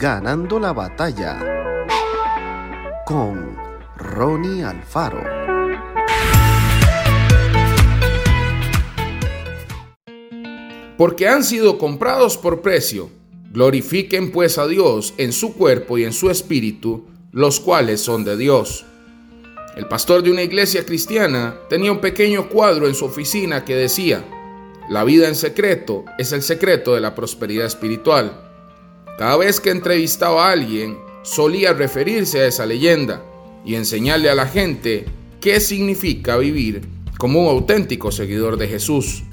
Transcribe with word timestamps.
Ganando 0.00 0.58
la 0.58 0.72
batalla 0.72 1.38
con 3.04 3.54
Ronnie 3.98 4.64
Alfaro. 4.64 5.22
Porque 10.96 11.28
han 11.28 11.44
sido 11.44 11.76
comprados 11.76 12.38
por 12.38 12.62
precio, 12.62 13.10
glorifiquen 13.52 14.32
pues 14.32 14.56
a 14.56 14.66
Dios 14.66 15.12
en 15.18 15.34
su 15.34 15.52
cuerpo 15.52 15.98
y 15.98 16.04
en 16.04 16.14
su 16.14 16.30
espíritu, 16.30 17.04
los 17.30 17.60
cuales 17.60 18.00
son 18.00 18.24
de 18.24 18.38
Dios. 18.38 18.86
El 19.76 19.86
pastor 19.86 20.22
de 20.22 20.30
una 20.30 20.42
iglesia 20.42 20.86
cristiana 20.86 21.58
tenía 21.68 21.92
un 21.92 22.00
pequeño 22.00 22.48
cuadro 22.48 22.86
en 22.86 22.94
su 22.94 23.04
oficina 23.04 23.66
que 23.66 23.76
decía, 23.76 24.24
la 24.88 25.04
vida 25.04 25.28
en 25.28 25.34
secreto 25.34 26.06
es 26.16 26.32
el 26.32 26.40
secreto 26.40 26.94
de 26.94 27.02
la 27.02 27.14
prosperidad 27.14 27.66
espiritual. 27.66 28.49
Cada 29.20 29.36
vez 29.36 29.60
que 29.60 29.68
entrevistaba 29.68 30.48
a 30.48 30.52
alguien, 30.52 30.98
solía 31.20 31.74
referirse 31.74 32.40
a 32.40 32.46
esa 32.46 32.64
leyenda 32.64 33.22
y 33.66 33.74
enseñarle 33.74 34.30
a 34.30 34.34
la 34.34 34.46
gente 34.46 35.04
qué 35.42 35.60
significa 35.60 36.38
vivir 36.38 36.88
como 37.18 37.42
un 37.42 37.48
auténtico 37.48 38.12
seguidor 38.12 38.56
de 38.56 38.66
Jesús. 38.66 39.24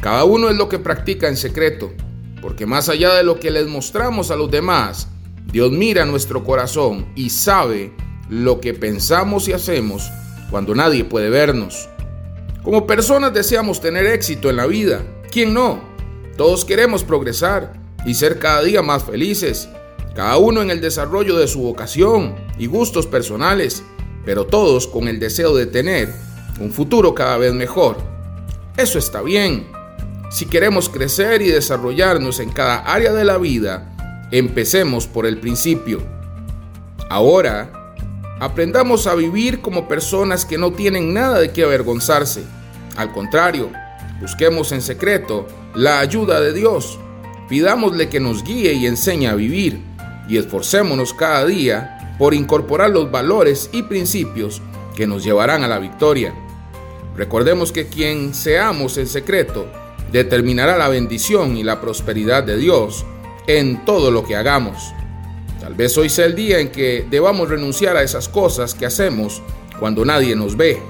Cada 0.00 0.24
uno 0.24 0.48
es 0.48 0.56
lo 0.56 0.70
que 0.70 0.78
practica 0.78 1.28
en 1.28 1.36
secreto, 1.36 1.92
porque 2.40 2.64
más 2.64 2.88
allá 2.88 3.12
de 3.12 3.22
lo 3.22 3.38
que 3.38 3.50
les 3.50 3.66
mostramos 3.66 4.30
a 4.30 4.36
los 4.36 4.50
demás, 4.50 5.08
Dios 5.52 5.70
mira 5.70 6.06
nuestro 6.06 6.42
corazón 6.42 7.06
y 7.14 7.28
sabe 7.28 7.92
lo 8.30 8.62
que 8.62 8.72
pensamos 8.72 9.46
y 9.46 9.52
hacemos 9.52 10.10
cuando 10.50 10.74
nadie 10.74 11.04
puede 11.04 11.28
vernos. 11.28 11.86
Como 12.62 12.86
personas 12.86 13.34
deseamos 13.34 13.78
tener 13.78 14.06
éxito 14.06 14.48
en 14.48 14.56
la 14.56 14.64
vida. 14.64 15.02
¿Quién 15.30 15.52
no? 15.52 15.82
Todos 16.38 16.64
queremos 16.64 17.04
progresar 17.04 17.81
y 18.04 18.14
ser 18.14 18.38
cada 18.38 18.62
día 18.62 18.82
más 18.82 19.04
felices, 19.04 19.68
cada 20.14 20.36
uno 20.36 20.62
en 20.62 20.70
el 20.70 20.80
desarrollo 20.80 21.36
de 21.36 21.48
su 21.48 21.60
vocación 21.60 22.34
y 22.58 22.66
gustos 22.66 23.06
personales, 23.06 23.82
pero 24.24 24.46
todos 24.46 24.86
con 24.86 25.08
el 25.08 25.18
deseo 25.20 25.54
de 25.54 25.66
tener 25.66 26.12
un 26.60 26.72
futuro 26.72 27.14
cada 27.14 27.38
vez 27.38 27.52
mejor. 27.52 27.96
Eso 28.76 28.98
está 28.98 29.22
bien. 29.22 29.66
Si 30.30 30.46
queremos 30.46 30.88
crecer 30.88 31.42
y 31.42 31.48
desarrollarnos 31.48 32.40
en 32.40 32.50
cada 32.50 32.78
área 32.78 33.12
de 33.12 33.24
la 33.24 33.38
vida, 33.38 34.28
empecemos 34.30 35.06
por 35.06 35.26
el 35.26 35.38
principio. 35.38 36.02
Ahora, 37.10 37.82
Aprendamos 38.42 39.06
a 39.06 39.14
vivir 39.14 39.60
como 39.60 39.86
personas 39.86 40.44
que 40.44 40.58
no 40.58 40.72
tienen 40.72 41.14
nada 41.14 41.38
de 41.38 41.52
qué 41.52 41.62
avergonzarse. 41.62 42.42
Al 42.96 43.12
contrario, 43.12 43.70
busquemos 44.20 44.72
en 44.72 44.82
secreto 44.82 45.46
la 45.76 46.00
ayuda 46.00 46.40
de 46.40 46.52
Dios. 46.52 46.98
Pidámosle 47.52 48.08
que 48.08 48.18
nos 48.18 48.44
guíe 48.44 48.72
y 48.72 48.86
enseñe 48.86 49.26
a 49.26 49.34
vivir 49.34 49.78
y 50.26 50.38
esforcémonos 50.38 51.12
cada 51.12 51.44
día 51.44 52.16
por 52.18 52.32
incorporar 52.32 52.88
los 52.88 53.10
valores 53.10 53.68
y 53.74 53.82
principios 53.82 54.62
que 54.96 55.06
nos 55.06 55.22
llevarán 55.22 55.62
a 55.62 55.68
la 55.68 55.78
victoria. 55.78 56.32
Recordemos 57.14 57.70
que 57.70 57.88
quien 57.88 58.32
seamos 58.32 58.96
en 58.96 59.06
secreto 59.06 59.66
determinará 60.10 60.78
la 60.78 60.88
bendición 60.88 61.58
y 61.58 61.62
la 61.62 61.78
prosperidad 61.78 62.42
de 62.42 62.56
Dios 62.56 63.04
en 63.46 63.84
todo 63.84 64.10
lo 64.10 64.24
que 64.24 64.34
hagamos. 64.34 64.94
Tal 65.60 65.74
vez 65.74 65.98
hoy 65.98 66.08
sea 66.08 66.24
el 66.24 66.34
día 66.34 66.58
en 66.58 66.72
que 66.72 67.06
debamos 67.10 67.50
renunciar 67.50 67.98
a 67.98 68.02
esas 68.02 68.30
cosas 68.30 68.72
que 68.72 68.86
hacemos 68.86 69.42
cuando 69.78 70.06
nadie 70.06 70.34
nos 70.34 70.56
ve, 70.56 70.80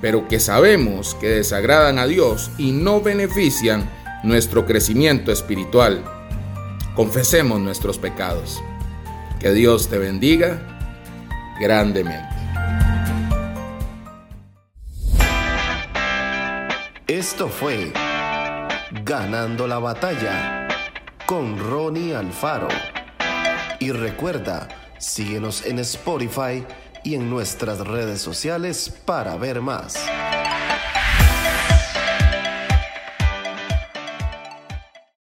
pero 0.00 0.28
que 0.28 0.40
sabemos 0.40 1.14
que 1.16 1.28
desagradan 1.28 1.98
a 1.98 2.06
Dios 2.06 2.50
y 2.56 2.72
no 2.72 3.02
benefician 3.02 3.86
nuestro 4.24 4.64
crecimiento 4.66 5.30
espiritual. 5.30 6.02
Confesemos 6.96 7.60
nuestros 7.60 7.98
pecados. 7.98 8.60
Que 9.38 9.52
Dios 9.52 9.88
te 9.88 9.98
bendiga 9.98 10.60
grandemente. 11.60 12.34
Esto 17.06 17.48
fue 17.48 17.92
Ganando 19.04 19.66
la 19.66 19.78
batalla 19.78 20.68
con 21.26 21.58
Ronnie 21.58 22.14
Alfaro. 22.14 22.68
Y 23.80 23.90
recuerda, 23.90 24.68
síguenos 24.98 25.66
en 25.66 25.80
Spotify 25.80 26.64
y 27.02 27.14
en 27.14 27.28
nuestras 27.28 27.80
redes 27.80 28.22
sociales 28.22 28.88
para 29.04 29.36
ver 29.36 29.60
más. 29.60 29.96